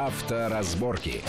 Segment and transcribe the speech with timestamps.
[0.00, 1.22] Авторазборки.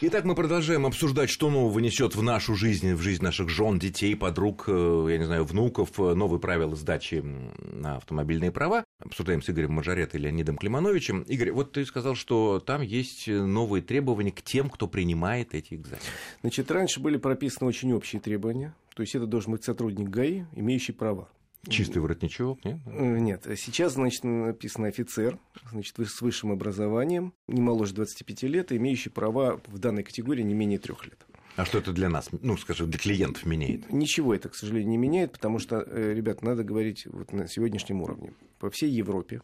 [0.00, 4.16] Итак, мы продолжаем обсуждать, что нового несет в нашу жизнь, в жизнь наших жен, детей,
[4.16, 8.84] подруг, э, я не знаю, внуков, э, новые правила сдачи на автомобильные права.
[8.98, 11.22] Обсуждаем с Игорем Мажоретто и Леонидом Климановичем.
[11.22, 16.02] Игорь, вот ты сказал, что там есть новые требования к тем, кто принимает эти экзамены.
[16.40, 18.74] Значит, раньше были прописаны очень общие требования.
[18.96, 21.28] То есть это должен быть сотрудник ГАИ, имеющий права.
[21.68, 22.78] Чистый воротничок, нет?
[22.86, 23.46] Э, нет.
[23.56, 25.38] Сейчас, значит, написано офицер,
[25.70, 30.78] значит, с высшим образованием, не моложе 25 лет, имеющий права в данной категории не менее
[30.78, 31.26] трех лет.
[31.56, 33.90] А что это для нас, ну, скажем, для клиентов меняет?
[33.90, 38.02] Ничего это, к сожалению, не меняет, потому что, э, ребят, надо говорить вот на сегодняшнем
[38.02, 38.34] уровне.
[38.58, 39.40] По всей Европе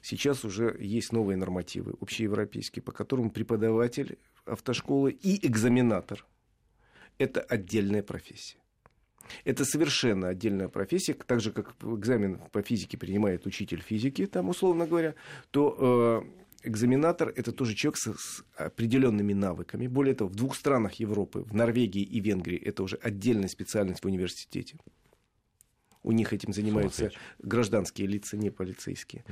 [0.00, 6.24] сейчас уже есть новые нормативы, общеевропейские, по которым преподаватель автошколы и экзаменатор–
[7.18, 8.58] это отдельная профессия.
[9.44, 14.86] Это совершенно отдельная профессия, так же, как экзамен по физике принимает учитель физики, там, условно
[14.86, 15.14] говоря,
[15.50, 16.24] то
[16.62, 19.86] э, экзаменатор– это тоже человек с, с определенными навыками.
[19.86, 24.06] Более того, в двух странах Европы, в Норвегии и Венгрии, это уже отдельная специальность в
[24.06, 24.76] университете.
[26.08, 29.26] У них этим занимаются гражданские лица, не полицейские.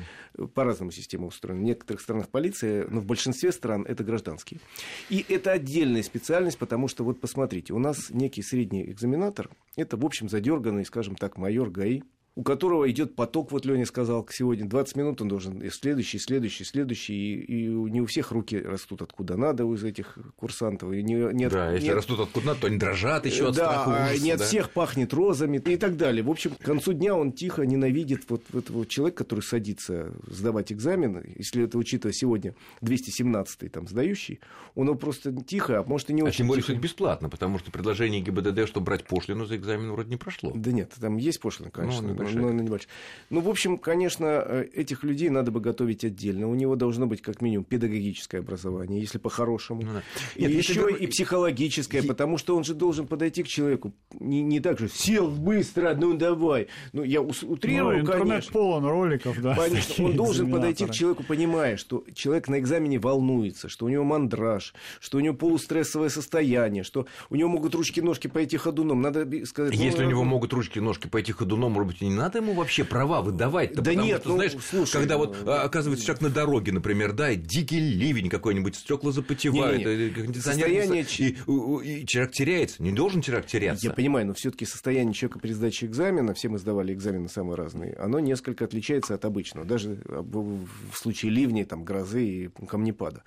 [0.52, 1.62] По-разному система устроена.
[1.62, 4.60] В некоторых странах полиция, но в большинстве стран это гражданские.
[5.08, 10.04] И это отдельная специальность, потому что, вот посмотрите, у нас некий средний экзаменатор, это, в
[10.04, 12.02] общем, задерганный, скажем так, майор ГАИ,
[12.36, 16.64] у которого идет поток, вот Леня сказал, сегодня 20 минут он должен, и следующий, следующий,
[16.64, 20.92] следующий, и, и не у всех руки растут откуда надо у этих курсантов.
[20.92, 24.08] И не, не, да, если растут откуда надо, то они дрожат еще от да, страха
[24.10, 24.44] ужаса, не от да?
[24.44, 26.22] всех пахнет розами и так далее.
[26.22, 31.24] В общем, к концу дня он тихо ненавидит вот этого человека, который садится сдавать экзамен,
[31.36, 34.40] если это учитывая сегодня 217-й там сдающий,
[34.74, 37.58] он его просто тихо, а может и не а очень тем более, это бесплатно, потому
[37.58, 40.52] что предложение ГИБДД, чтобы брать пошлину за экзамен, вроде не прошло.
[40.54, 42.02] Да нет, там есть пошлина, конечно.
[42.02, 42.88] Ну, но, но небольшая.
[43.30, 46.48] Ну, в общем, конечно, э, этих людей надо бы готовить отдельно.
[46.48, 49.82] У него должно быть как минимум педагогическое образование, если по-хорошему.
[49.82, 50.02] Ну, да.
[50.34, 50.94] И Нет, еще это...
[50.94, 52.06] и психологическое, и...
[52.06, 56.14] потому что он же должен подойти к человеку не, не так же сел быстро, ну
[56.14, 56.68] давай.
[56.92, 58.52] Ну, я утрирую, ну, интернет конечно.
[58.52, 59.54] полон роликов, да.
[59.54, 64.04] Конечно, он должен подойти к человеку, понимая, что человек на экзамене волнуется, что у него
[64.04, 69.02] мандраж, что у него полустрессовое состояние, что у него могут ручки-ножки пойти ходуном.
[69.02, 69.74] Надо сказать...
[69.74, 73.22] Если ну, у него могут ручки-ножки пойти ходуном, может быть, не надо ему вообще права
[73.22, 73.82] выдавать-то?
[73.82, 77.30] Да нет, что, ну, знаешь, слушай, когда вот ну, оказывается человек на дороге, например, да,
[77.30, 80.34] и дикий ливень какой-нибудь, стекла запотевают, не, не, не.
[80.34, 83.86] состояние и, и, человек теряется, не должен человек теряться.
[83.86, 87.94] Я понимаю, но все-таки состояние человека при сдаче экзамена, все мы сдавали экзамены самые разные,
[87.94, 93.22] оно несколько отличается от обычного, даже в случае ливней, там, грозы и камнепада.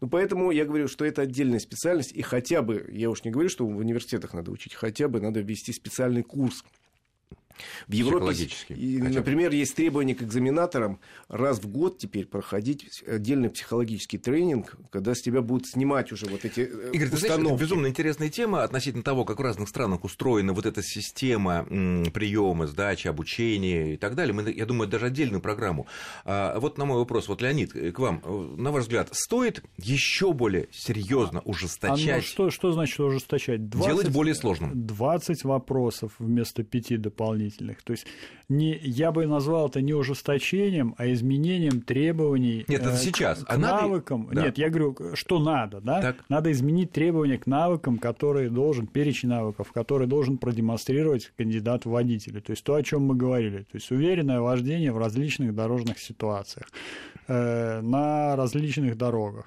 [0.00, 3.48] Ну, поэтому я говорю, что это отдельная специальность, и хотя бы, я уж не говорю,
[3.48, 6.64] что в университетах надо учить, хотя бы надо ввести специальный курс
[7.88, 14.76] в Европе, например, есть требование к экзаменаторам раз в год теперь проходить отдельный психологический тренинг,
[14.90, 17.26] когда с тебя будут снимать уже вот эти э, Игорь, установки.
[17.26, 21.64] ты знаешь, безумно интересная тема относительно того, как в разных странах устроена вот эта система
[22.12, 24.34] приема, сдачи, обучения и так далее.
[24.34, 25.86] Мы, я думаю, даже отдельную программу.
[26.24, 29.62] А, вот на мой вопрос, вот, Леонид, э, к вам, э, на ваш взгляд, стоит
[29.76, 32.08] еще более серьезно ужесточать?
[32.08, 33.68] А, ну, что, что значит ужесточать?
[33.68, 34.86] 20, Делать более сложным.
[34.86, 37.82] 20 вопросов вместо 5 дополнительных дополнительных.
[37.82, 38.06] То есть
[38.48, 43.44] не, я бы назвал это не ужесточением, а изменением требований Нет, это э, сейчас.
[43.44, 44.28] к, а навыкам.
[44.28, 44.42] Надо...
[44.42, 46.00] Нет, я говорю, что надо, да?
[46.00, 46.24] Так.
[46.28, 52.40] Надо изменить требования к навыкам, которые должен, перечень навыков, которые должен продемонстрировать кандидат в водители.
[52.40, 53.58] То есть то, о чем мы говорили.
[53.58, 56.66] То есть уверенное вождение в различных дорожных ситуациях,
[57.28, 59.46] э, на различных дорогах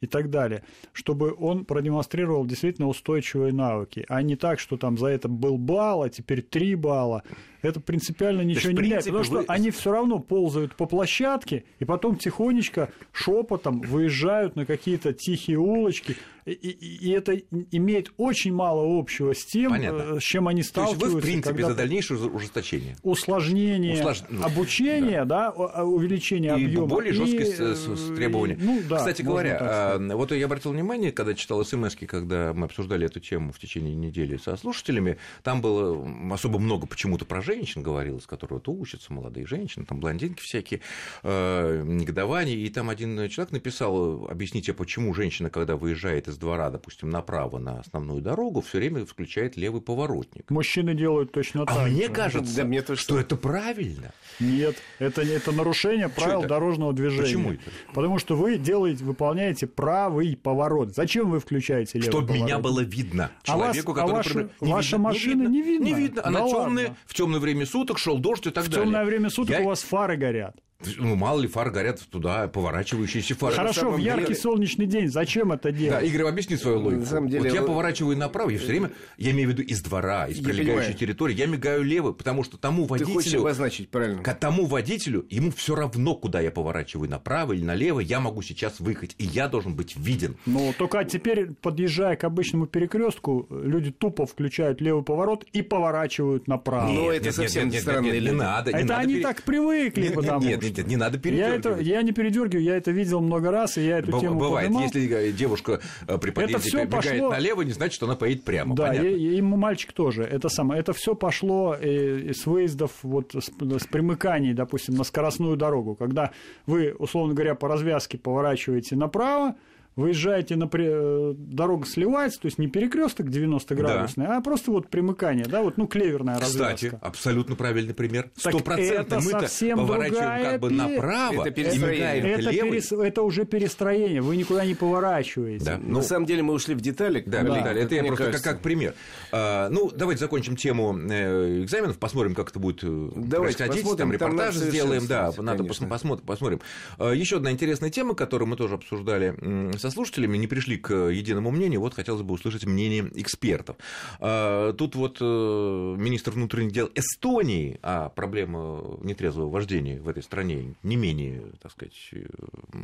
[0.00, 0.62] и так далее,
[0.92, 6.02] чтобы он продемонстрировал действительно устойчивые навыки, а не так, что там за это был балл,
[6.02, 7.22] а теперь три балла.
[7.62, 9.44] Это принципиально ничего не меняет, потому что вы...
[9.48, 16.16] они все равно ползают по площадке и потом тихонечко шепотом выезжают на какие-то тихие улочки,
[16.46, 17.34] и, и, и это
[17.70, 20.16] имеет очень мало общего с тем, Понятно.
[20.16, 21.00] Э, с чем они сталкиваются.
[21.00, 22.96] То есть вы, в принципе, за дальнейшее ужесточение.
[23.02, 24.22] Усложнение Услож...
[24.30, 25.52] Ну, обучения, да.
[25.52, 26.86] да, увеличение и объема.
[26.86, 28.16] более жесткие и...
[28.16, 28.58] требования.
[28.60, 33.06] Ну, да, Кстати говоря, а, вот я обратил внимание, когда читал смс когда мы обсуждали
[33.06, 38.26] эту тему в течение недели со слушателями, там было особо много почему-то про женщин говорилось,
[38.26, 40.80] которые вот учатся, молодые женщины, там блондинки всякие,
[41.22, 47.10] э, негодования, и там один человек написал, объясните, почему женщина, когда выезжает из двора, допустим,
[47.10, 50.50] направо на основную дорогу, все время включает левый поворотник.
[50.50, 51.76] Мужчины делают точно а так.
[51.78, 53.18] А мне кажется, да, мне то, что...
[53.18, 54.12] это правильно.
[54.38, 57.22] Нет, это, это нарушение правил дорожного движения.
[57.22, 57.70] Почему это?
[57.92, 60.94] Потому что вы делаете, выполняете правый поворот.
[60.94, 62.44] Зачем вы включаете левый Чтобы поворот?
[62.44, 64.44] меня было видно человеку, а вас, который...
[64.44, 65.84] А ваша, не ваша видно, машина не видно.
[65.84, 66.22] Не видно.
[66.24, 68.82] Она да темная, в темное время суток шел дождь и так в далее.
[68.82, 69.62] В темное время суток Я...
[69.62, 70.56] у вас фары горят.
[70.96, 73.54] Ну, мало ли фар горят туда, поворачивающиеся фары.
[73.54, 74.36] Хорошо, в яркий деле...
[74.36, 76.00] солнечный день зачем это делать?
[76.00, 77.00] Да, Игорь, объясни свою логику.
[77.00, 79.82] На самом деле, вот я поворачиваю направо, я все время, я имею в виду из
[79.82, 83.14] двора, из прилегающей территории, я мигаю лево, потому что тому водителю...
[83.14, 84.22] Ты хочешь обозначить, правильно.
[84.22, 88.80] К тому водителю, ему все равно, куда я поворачиваю, направо или налево, я могу сейчас
[88.80, 90.36] выехать, и я должен быть виден.
[90.46, 96.88] Ну, только теперь, подъезжая к обычному перекрестку, люди тупо включают левый поворот и поворачивают направо.
[96.88, 98.04] Нет, Но это нет, совсем нет, нет, странно.
[98.06, 98.72] Нет, нет, не надо.
[98.72, 99.22] Не это надо они пере...
[99.22, 101.64] так привыкли, нет, потому нет, нет, нет, не надо передергивать.
[101.64, 104.38] Я, это, я не передергиваю, я это видел много раз, и я эту Б- тему
[104.38, 104.84] Бывает, поднимал.
[104.84, 107.30] если девушка э, при подъезде бегает пошло...
[107.30, 108.74] налево, не значит, что она поедет прямо.
[108.74, 110.22] Да, и, и мальчик тоже.
[110.22, 110.80] Это самое.
[110.80, 116.32] Это все пошло э, с выездов, вот с, с примыканий, допустим, на скоростную дорогу, когда
[116.66, 119.54] вы, условно говоря, по развязке поворачиваете направо,
[119.96, 120.86] выезжаете на при...
[120.88, 124.38] Э, дорога сливается, то есть не перекресток 90-градусный, да.
[124.38, 126.74] а просто вот примыкание, да, вот, ну, клеверная развязка.
[126.74, 128.30] Кстати, абсолютно правильный пример.
[128.36, 132.92] Стопроцентно мы-то поворачиваем как бы направо это и мигаем это, перес...
[132.92, 135.64] это уже перестроение, вы никуда не поворачиваете.
[135.64, 135.78] Да.
[135.82, 137.22] Ну, на самом деле мы ушли в детали.
[137.26, 137.58] Да, да.
[137.58, 137.82] детали.
[137.82, 138.44] это я просто кажется.
[138.44, 138.94] как, как пример.
[139.32, 144.12] А, ну, давайте закончим тему э, экзаменов, посмотрим, как это будет э, давайте происходить, там
[144.12, 146.24] репортаж сделаем, да, надо посмотрим.
[146.24, 146.60] посмотрим.
[146.98, 149.34] А, еще одна интересная тема, которую мы тоже обсуждали
[149.76, 153.76] со слушателями, не пришли к единому мнению, вот хотелось бы услышать мнение экспертов.
[154.18, 160.74] А, тут вот э, министр внутренних дел Эстонии, а проблема нетрезвого вождения в этой стране
[160.82, 162.26] не менее, так сказать, э,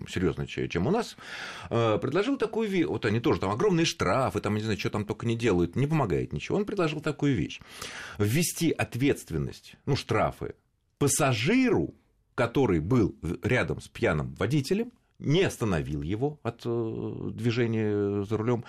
[0.08, 1.16] серьезная, чем у нас,
[1.70, 5.04] э, предложил такую вещь, вот они тоже там огромные штрафы, там, не знаю, что там
[5.04, 6.58] только не делают, не помогает ничего.
[6.58, 7.60] Он предложил такую вещь.
[8.18, 10.54] Ввести ответственность, ну, штрафы
[10.98, 11.94] пассажиру,
[12.34, 18.64] который был рядом с пьяным водителем, не остановил его от э, движения за рулем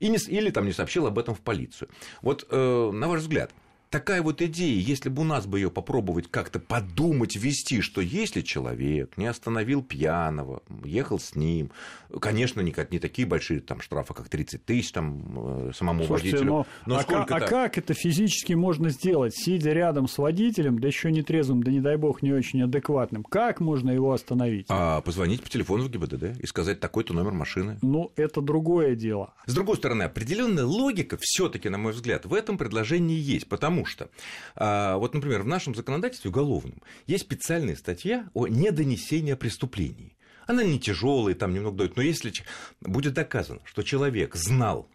[0.00, 1.88] или там не сообщил об этом в полицию.
[2.22, 3.50] Вот, э, на ваш взгляд,
[3.90, 8.40] такая вот идея, если бы у нас бы ее попробовать как-то подумать, вести, что если
[8.40, 11.72] человек не остановил пьяного, ехал с ним,
[12.20, 16.50] конечно, не, не такие большие там штрафы, как 30 тысяч там э, самому Слушайте, водителю.
[16.50, 20.86] Но, но а, сколько а как это физически можно сделать, сидя рядом с водителем, да
[20.86, 23.24] еще не трезвым, да не дай бог не очень адекватным?
[23.24, 24.66] Как можно его остановить?
[24.68, 27.78] А позвонить по телефону в ГИБДД и сказать такой-то номер машины.
[27.82, 29.34] Ну, это другое дело.
[29.46, 33.86] С другой стороны, определенная логика все-таки, на мой взгляд, в этом предложении есть, потому Потому
[33.86, 34.10] что,
[34.56, 40.16] а, вот, например, в нашем законодательстве уголовном есть специальная статья о недонесении преступлений.
[40.46, 42.32] Она не тяжелая, там немного дает, но если
[42.80, 44.88] будет доказано, что человек знал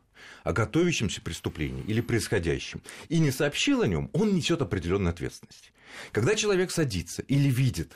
[0.44, 5.72] о готовящемся преступлении или происходящем и не сообщил о нем, он несет определенную ответственность.
[6.12, 7.94] Когда человек садится или видит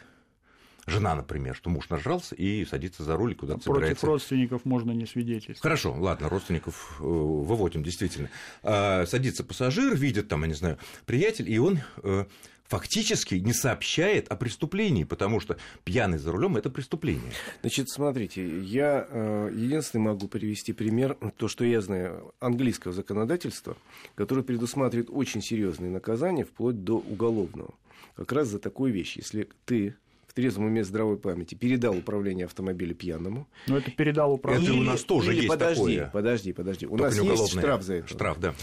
[0.90, 4.06] жена, например, что муж нажрался и садится за руль куда-то Против собирается.
[4.06, 5.62] родственников можно не свидетельствовать.
[5.62, 8.30] Хорошо, ладно, родственников э, выводим, действительно.
[8.64, 12.26] А, садится пассажир, видит там, я не знаю, приятель, и он э,
[12.70, 17.32] фактически не сообщает о преступлении, потому что пьяный за рулем это преступление.
[17.62, 23.76] Значит, смотрите, я э, единственный могу привести пример, то, что я знаю, английского законодательства,
[24.16, 27.74] которое предусматривает очень серьезные наказания, вплоть до уголовного.
[28.16, 29.18] Как раз за такую вещь.
[29.18, 29.96] Если ты
[30.40, 33.48] в трезвом уме здравой памяти передал управление автомобиля пьяному.
[33.68, 34.72] Но это передал управление.
[34.72, 36.10] Это у нас тоже или, есть подожди, такое.
[36.12, 36.86] Подожди, подожди.
[36.86, 38.08] У Только нас есть штраф за это.
[38.08, 38.56] Штраф, да.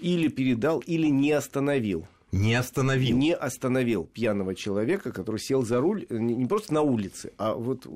[0.00, 2.06] Или передал, или не остановил.
[2.30, 3.16] Не остановил.
[3.16, 7.86] Не остановил пьяного человека, который сел за руль не просто на улице, а вот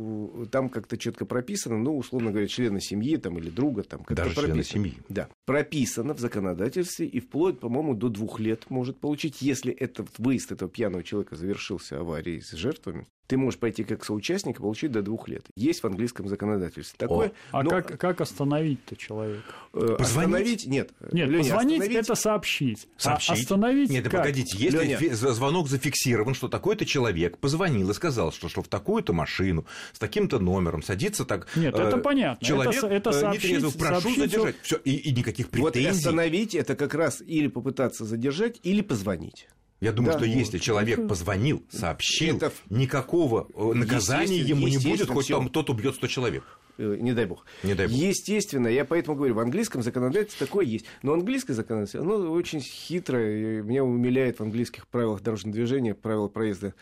[0.51, 3.83] там как-то четко прописано, ну, условно говоря, члена семьи там, или друга.
[3.83, 4.95] Там, как Даже члена семьи.
[5.11, 5.29] Да.
[5.45, 10.71] Прописано в законодательстве и вплоть, по-моему, до двух лет может получить, если этот выезд этого
[10.71, 15.29] пьяного человека завершился аварией с жертвами, ты можешь пойти как соучастник и получить до двух
[15.29, 15.47] лет.
[15.57, 17.29] Есть в английском законодательстве такое.
[17.51, 17.71] О, а но...
[17.71, 19.43] как, как остановить-то человека?
[19.73, 20.67] Э, остановить?
[20.67, 20.91] Нет.
[21.13, 22.05] Нет, Леня, позвонить остановить...
[22.05, 22.89] это сообщить.
[22.97, 23.31] А сообщить?
[23.31, 24.13] А остановить Нет, как?
[24.13, 25.15] погодите, если Леня...
[25.15, 30.39] звонок зафиксирован, что такой-то человек позвонил и сказал, что, что в такую-то машину с таким-то
[30.39, 31.49] номером садится так...
[31.57, 32.47] Нет, э, это понятно.
[32.47, 34.19] Человек это, это сообщить, нетрезво, прошу сообщить...
[34.19, 34.57] задержать.
[34.63, 35.89] Все, и, и никаких претензий.
[35.89, 39.49] Вот остановить это как раз или попытаться задержать, или позвонить.
[39.83, 42.53] Я думаю, да, что если человек позвонил, сообщил, это...
[42.71, 46.45] никакого э, наказания ему не будет, хоть там тот убьет 100 человек.
[46.79, 47.45] Э, не дай бог.
[47.63, 47.97] Не дай бог.
[47.97, 50.87] Естественно, я поэтому говорю, в английском законодательстве такое есть.
[51.03, 53.63] Но английское законодательство, оно очень хитрое.
[53.63, 56.75] Меня умиляет в английских правилах дорожного движения, правила проезда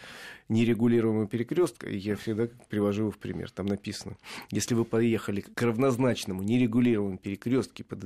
[0.51, 3.51] нерегулируемого перекрестка, я всегда привожу его в пример.
[3.53, 4.17] Там написано,
[4.51, 8.01] если вы поехали к равнозначному нерегулируемому перекрестке, под,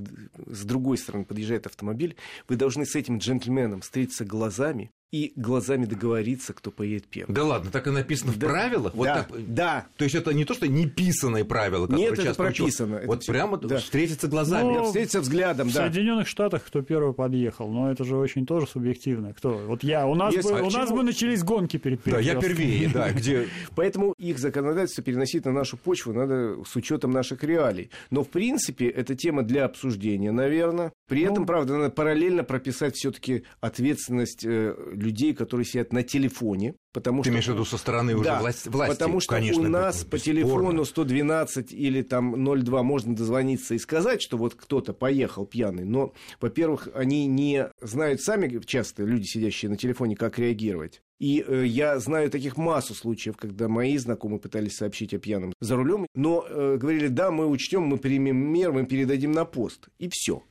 [0.47, 6.52] с другой стороны подъезжает автомобиль, вы должны с этим джентльменом встретиться глазами и глазами договориться,
[6.52, 7.37] кто поедет первым.
[7.37, 8.94] Да ладно, так и написано в да, правилах?
[8.97, 9.87] Вот да, так, да.
[9.97, 12.97] То есть это не то, что неписанные правила, которые Нет, это прописано.
[12.97, 13.30] Это вот все...
[13.30, 13.78] прямо да.
[13.78, 14.73] встретиться глазами.
[14.73, 15.83] Ну, встретиться взглядом, в да.
[15.83, 19.33] В Соединенных Штатах кто первый подъехал, но это же очень тоже субъективно.
[19.35, 19.52] Кто?
[19.52, 22.35] Вот я, у нас, Есть, бы, а у нас бы начались гонки перед Да, я
[22.35, 23.12] первее, да.
[23.12, 23.47] Где...
[23.76, 27.90] Поэтому их законодательство переносить на нашу почву надо с учетом наших реалий.
[28.11, 30.92] Но, в принципе, это тема для обсуждения, наверное.
[31.06, 36.75] При этом, ну, правда, надо параллельно прописать все-таки ответственность э, людей, которые сидят на телефоне.
[36.92, 39.68] Потому Ты что, имеешь в виду со стороны уже да, власти, Потому что конечно, у
[39.68, 45.44] нас по телефону 112 или там 02 можно дозвониться и сказать, что вот кто-то поехал
[45.44, 45.84] пьяный.
[45.84, 51.02] Но, во-первых, они не знают сами часто, люди, сидящие на телефоне, как реагировать.
[51.20, 55.76] И э, я знаю таких массу случаев, когда мои знакомые пытались сообщить о пьяном за
[55.76, 59.88] рулем, но э, говорили, да, мы учтем, мы примем мер, мы передадим на пост.
[59.99, 60.42] И все.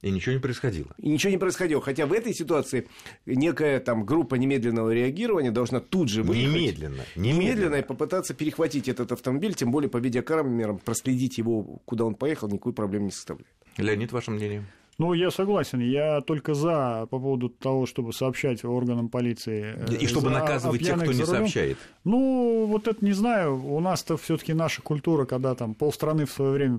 [0.00, 0.94] И ничего не происходило.
[0.98, 1.82] И ничего не происходило.
[1.82, 2.86] Хотя в этой ситуации
[3.26, 6.54] некая там группа немедленного реагирования должна тут же выехать.
[6.54, 7.04] Немедленно.
[7.16, 7.42] Немедленно.
[7.42, 12.48] Немедленно и попытаться перехватить этот автомобиль, тем более по видеокамерам проследить его, куда он поехал,
[12.48, 13.52] никакой проблемы не составляет.
[13.76, 14.64] Леонид, ваше мнение?
[14.98, 15.78] Ну, я согласен.
[15.80, 19.76] Я только за по поводу того, чтобы сообщать органам полиции.
[20.00, 21.78] И чтобы наказывать тех, кто не сообщает.
[22.04, 23.64] Ну, вот это не знаю.
[23.64, 26.78] У нас-то все-таки наша культура, когда там полстраны в свое время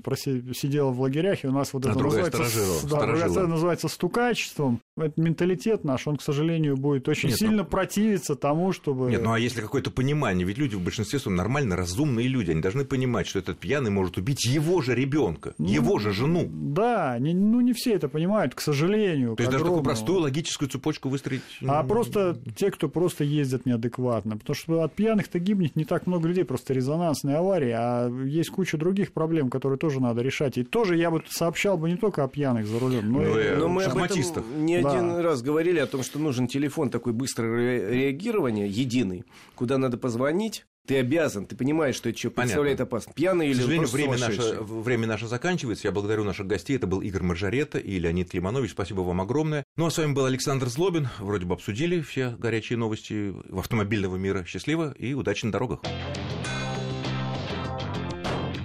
[0.53, 2.87] сидела в лагерях, и у нас вот а это называется.
[2.89, 4.81] Да, называется стукачеством.
[5.01, 7.65] Это менталитет наш, он, к сожалению, будет очень Нет, сильно ну...
[7.65, 9.09] противиться тому, чтобы...
[9.09, 12.61] Нет, ну а если какое-то понимание, ведь люди в большинстве своем нормально разумные люди, они
[12.61, 16.47] должны понимать, что этот пьяный может убить его же ребенка, ну, его же жену.
[16.49, 19.35] Да, не, ну не все это понимают, к сожалению.
[19.35, 21.41] То есть даже такую простую логическую цепочку выстроить...
[21.67, 26.27] А просто те, кто просто ездят неадекватно, потому что от пьяных-то гибнет не так много
[26.27, 30.57] людей, просто резонансные аварии, а есть куча других проблем, которые тоже надо решать.
[30.57, 33.55] И тоже я бы сообщал бы не только о пьяных за рулем, но, но и
[33.55, 34.43] но мы шахматистах.
[34.57, 34.88] Не да.
[34.89, 39.23] Один раз говорили о том, что нужен телефон такой быстрого реагирования, единый,
[39.55, 43.15] куда надо позвонить, ты обязан, ты понимаешь, что это что представляет опасность.
[43.15, 45.87] Пьяный или К сожалению, время наше, время наше заканчивается.
[45.87, 46.77] Я благодарю наших гостей.
[46.77, 48.71] Это был Игорь Маржарета и Леонид Климанович.
[48.71, 49.63] Спасибо вам огромное.
[49.77, 51.07] Ну, а с вами был Александр Злобин.
[51.19, 54.43] Вроде бы обсудили все горячие новости автомобильного мира.
[54.45, 55.81] Счастливо и удачи на дорогах.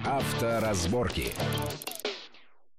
[0.06, 1.32] Авторазборки.